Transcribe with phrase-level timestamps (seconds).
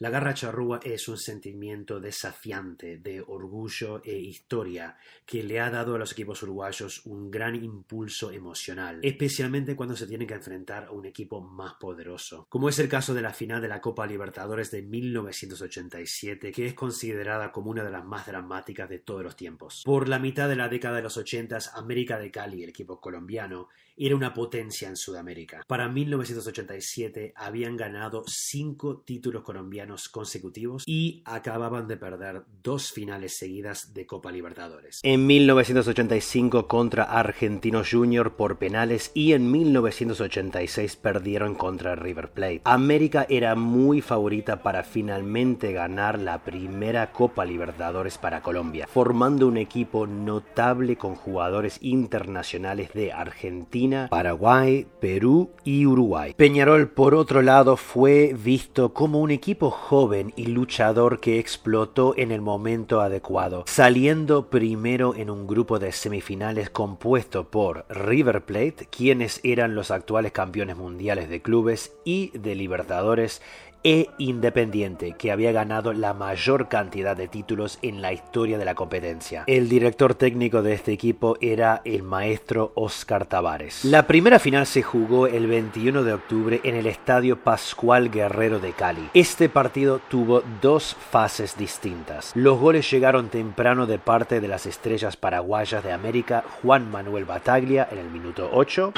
[0.00, 5.94] La garra charrúa es un sentimiento desafiante de orgullo e historia que le ha dado
[5.94, 10.92] a los equipos uruguayos un gran impulso emocional, especialmente cuando se tienen que enfrentar a
[10.92, 14.70] un equipo más poderoso, como es el caso de la final de la Copa Libertadores
[14.70, 19.82] de 1987, que es considerada como una de las más dramáticas de todos los tiempos.
[19.84, 23.68] Por la mitad de la década de los 80, América de Cali, el equipo colombiano,
[24.06, 25.62] era una potencia en Sudamérica.
[25.66, 33.92] Para 1987 habían ganado cinco títulos colombianos consecutivos y acababan de perder dos finales seguidas
[33.92, 35.00] de Copa Libertadores.
[35.02, 42.62] En 1985 contra Argentinos Junior por penales y en 1986 perdieron contra River Plate.
[42.64, 49.58] América era muy favorita para finalmente ganar la primera Copa Libertadores para Colombia, formando un
[49.58, 56.34] equipo notable con jugadores internacionales de Argentina, Paraguay, Perú y Uruguay.
[56.36, 62.32] Peñarol, por otro lado, fue visto como un equipo joven y luchador que explotó en
[62.32, 69.40] el momento adecuado, saliendo primero en un grupo de semifinales compuesto por River Plate, quienes
[69.42, 73.40] eran los actuales campeones mundiales de clubes y de Libertadores,
[73.82, 78.74] e Independiente, que había ganado la mayor cantidad de títulos en la historia de la
[78.74, 79.44] competencia.
[79.46, 83.79] El director técnico de este equipo era el maestro Oscar Tavares.
[83.82, 88.74] La primera final se jugó el 21 de octubre en el estadio Pascual Guerrero de
[88.74, 89.08] Cali.
[89.14, 92.32] Este partido tuvo dos fases distintas.
[92.34, 97.88] Los goles llegaron temprano de parte de las estrellas paraguayas de América Juan Manuel Bataglia
[97.90, 98.92] en el minuto 8.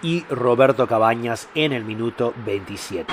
[0.00, 3.12] y Roberto Cabañas en el minuto 27.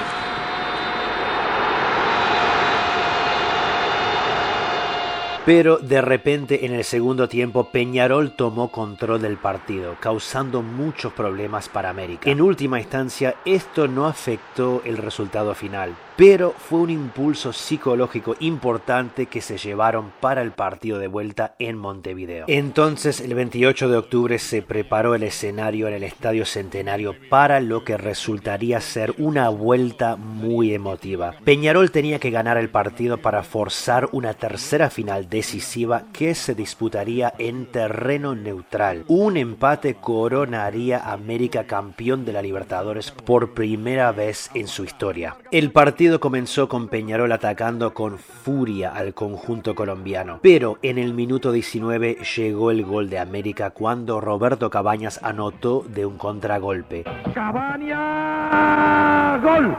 [5.45, 11.69] Pero de repente en el segundo tiempo Peñarol tomó control del partido, causando muchos problemas
[11.69, 12.27] para América.
[12.27, 19.25] En última instancia, esto no afectó el resultado final, pero fue un impulso psicológico importante
[19.25, 22.45] que se llevaron para el partido de vuelta en Montevideo.
[22.47, 27.83] Entonces, el 28 de octubre se preparó el escenario en el Estadio Centenario para lo
[27.83, 31.35] que resultaría ser una vuelta muy emotiva.
[31.43, 37.33] Peñarol tenía que ganar el partido para forzar una tercera final decisiva que se disputaría
[37.37, 39.03] en terreno neutral.
[39.07, 45.37] Un empate coronaría a América campeón de la Libertadores por primera vez en su historia.
[45.51, 51.51] El partido comenzó con Peñarol atacando con furia al conjunto colombiano, pero en el minuto
[51.51, 57.03] 19 llegó el gol de América cuando Roberto Cabañas anotó de un contragolpe.
[57.33, 59.75] Cabañas, gol,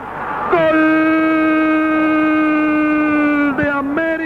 [0.51, 1.07] gol
[3.57, 4.16] de América.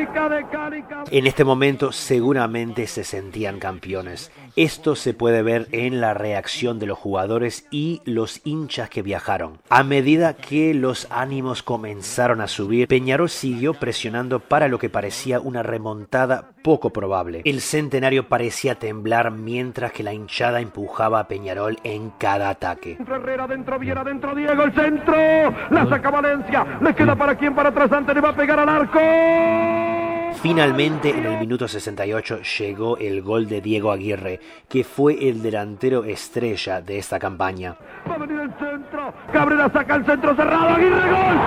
[1.13, 4.31] En este momento seguramente se sentían campeones.
[4.55, 9.59] Esto se puede ver en la reacción de los jugadores y los hinchas que viajaron.
[9.69, 15.41] A medida que los ánimos comenzaron a subir, Peñarol siguió presionando para lo que parecía
[15.41, 17.41] una remontada poco probable.
[17.43, 22.97] El centenario parecía temblar mientras que la hinchada empujaba a Peñarol en cada ataque.
[23.05, 25.15] Herrera dentro, Viera dentro, Diego, el centro,
[25.71, 29.80] la saca Valencia, le queda para quien, para atrás, le va a pegar al arco.
[30.35, 36.03] Finalmente, en el minuto 68 llegó el gol de Diego Aguirre, que fue el delantero
[36.03, 37.75] estrella de esta campaña.
[38.09, 41.37] Va a venir el centro, Cabrera saca el centro cerrado, Aguirre, gol.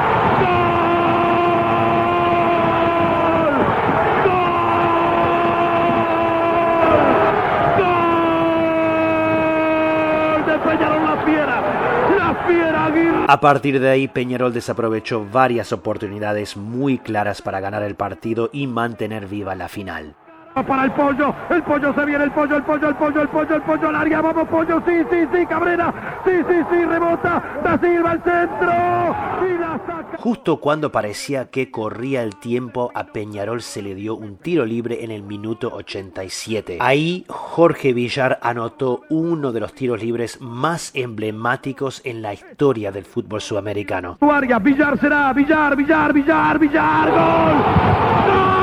[10.34, 10.46] ¡Gol!
[10.46, 11.62] De Peñarol la fiera,
[12.16, 13.13] la fiera Aguirre.
[13.26, 18.66] A partir de ahí, Peñarol desaprovechó varias oportunidades muy claras para ganar el partido y
[18.66, 20.14] mantener viva la final.
[20.54, 23.56] Para el pollo, el pollo se viene, el pollo, el pollo, el pollo, el pollo,
[23.56, 27.76] el pollo, al área, vamos pollo, sí, sí, sí, Cabrera, sí, sí, sí, rebota, Da
[27.78, 28.72] Silva al centro,
[29.46, 30.16] y la saca.
[30.16, 35.04] Justo cuando parecía que corría el tiempo, a Peñarol se le dio un tiro libre
[35.04, 36.78] en el minuto 87.
[36.80, 43.04] Ahí Jorge Villar anotó uno de los tiros libres más emblemáticos en la historia del
[43.04, 44.18] fútbol sudamericano.
[44.20, 48.34] Su área, Villar será, Villar, Villar, Villar, Villar, gol.
[48.34, 48.53] ¡Gol!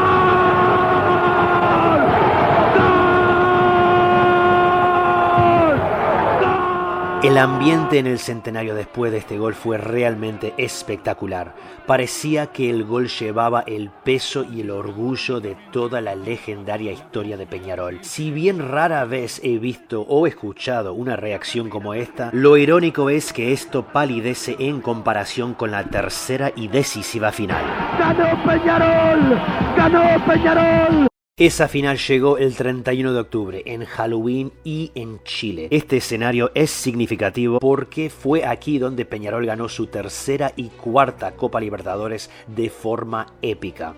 [7.42, 11.56] Ambiente en el centenario después de este gol fue realmente espectacular.
[11.86, 17.38] Parecía que el gol llevaba el peso y el orgullo de toda la legendaria historia
[17.38, 18.00] de Peñarol.
[18.02, 23.34] Si bien rara vez he visto o escuchado una reacción como esta, lo irónico es
[23.34, 27.66] que esto palidece en comparación con la tercera y decisiva final.
[28.00, 29.42] ¡Ganó Peñarol!
[29.76, 31.11] ¡Ganó Peñarol!
[31.42, 35.70] Esa final llegó el 31 de octubre, en Halloween y en Chile.
[35.72, 41.60] Este escenario es significativo porque fue aquí donde Peñarol ganó su tercera y cuarta Copa
[41.60, 43.96] Libertadores de forma épica.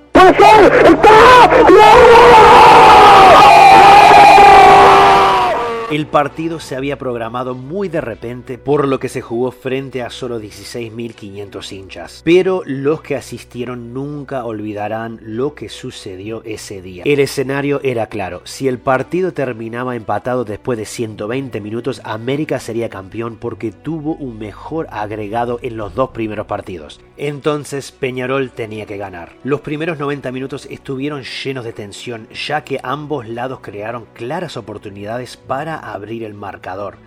[5.91, 10.09] El partido se había programado muy de repente, por lo que se jugó frente a
[10.09, 12.21] solo 16.500 hinchas.
[12.23, 17.03] Pero los que asistieron nunca olvidarán lo que sucedió ese día.
[17.05, 22.89] El escenario era claro, si el partido terminaba empatado después de 120 minutos, América sería
[22.89, 27.01] campeón porque tuvo un mejor agregado en los dos primeros partidos.
[27.17, 29.33] Entonces Peñarol tenía que ganar.
[29.43, 35.37] Los primeros 90 minutos estuvieron llenos de tensión, ya que ambos lados crearon claras oportunidades
[35.37, 36.97] para abrir el marcador.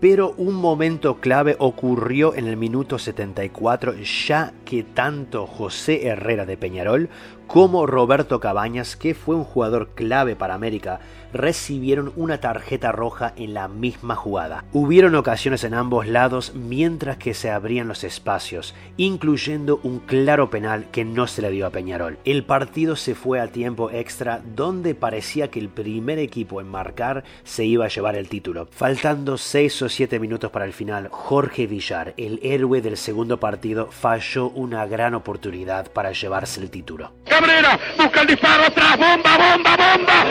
[0.00, 3.94] Pero un momento clave ocurrió en el minuto 74
[4.26, 7.08] ya que tanto José Herrera de Peñarol
[7.46, 11.00] como Roberto Cabañas, que fue un jugador clave para América,
[11.32, 14.64] recibieron una tarjeta roja en la misma jugada.
[14.72, 20.86] Hubieron ocasiones en ambos lados mientras que se abrían los espacios, incluyendo un claro penal
[20.90, 22.18] que no se le dio a Peñarol.
[22.24, 27.24] El partido se fue a tiempo extra donde parecía que el primer equipo en marcar
[27.44, 28.66] se iba a llevar el título.
[28.70, 33.88] Faltando 6 o 7 minutos para el final, Jorge Villar, el héroe del segundo partido,
[33.90, 37.12] falló una gran oportunidad para llevarse el título.
[37.24, 40.22] Cabrera busca el disparo atrás, bomba, bomba, bomba.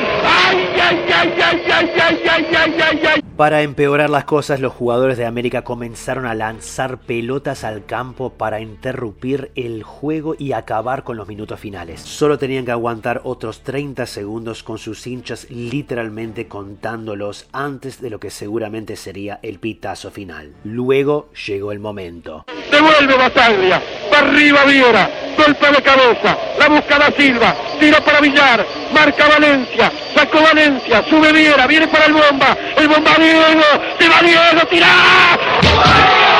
[0.48, 3.25] ¡Ay, ay, ay, ay, ay, ay, ay, ay, ay, ay!
[3.38, 8.62] Para empeorar las cosas, los jugadores de América comenzaron a lanzar pelotas al campo para
[8.62, 12.00] interrumpir el juego y acabar con los minutos finales.
[12.00, 18.22] Solo tenían que aguantar otros 30 segundos con sus hinchas literalmente contándolos antes de lo
[18.22, 20.54] que seguramente sería el pitazo final.
[20.64, 22.46] Luego llegó el momento.
[22.72, 23.84] Devuelve Bataglia,
[24.18, 30.42] arriba Viera, golpe de cabeza, la busca da Silva, tiro para Villar, marca Valencia, sacó
[30.42, 33.64] Valencia, sube Viera, viene para el bomba, el bomba Diego,
[34.00, 36.35] se va Diego, tira.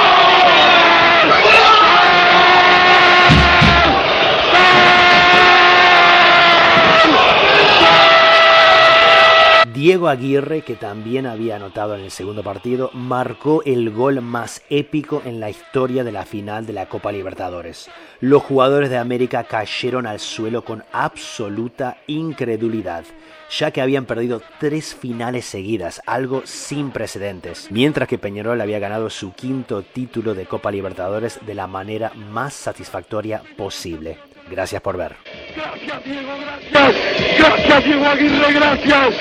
[9.86, 15.22] Diego Aguirre, que también había anotado en el segundo partido, marcó el gol más épico
[15.26, 17.88] en la historia de la final de la Copa Libertadores.
[18.20, 23.04] Los jugadores de América cayeron al suelo con absoluta incredulidad,
[23.52, 29.12] ya que habían perdido tres finales seguidas, algo sin precedentes, mientras que Peñarol había ganado
[29.12, 34.18] su quinto título de Copa Libertadores de la manera más satisfactoria posible.
[34.50, 35.16] Gracias por ver.
[35.56, 36.96] Gracias Diego, gracias.
[37.38, 39.16] Gracias Diego Aguirre, gracias.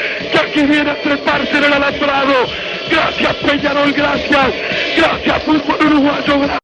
[0.53, 2.35] Que viene a treparse en el alastrado.
[2.91, 4.53] Gracias Peñarol, gracias.
[4.97, 6.63] Gracias fútbol uruguayo, gracias.